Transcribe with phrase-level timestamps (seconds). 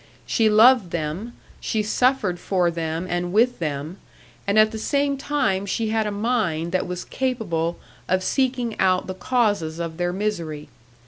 [0.25, 3.97] She loved them, she suffered for them and with them,
[4.47, 7.77] and at the same time she had a mind that was capable
[8.09, 10.69] of seeking out the causes of their misery.